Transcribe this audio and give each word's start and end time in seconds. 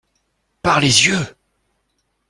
Par 0.63 0.79
les 0.79 1.05
yeux! 1.05 1.27